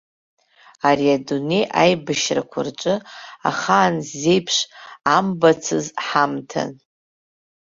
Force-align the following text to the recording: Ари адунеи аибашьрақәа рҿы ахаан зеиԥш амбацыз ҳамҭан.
Ари 0.87 1.07
адунеи 1.17 1.65
аибашьрақәа 1.81 2.59
рҿы 2.67 2.95
ахаан 3.49 3.95
зеиԥш 4.19 4.57
амбацыз 5.15 5.85
ҳамҭан. 6.05 6.69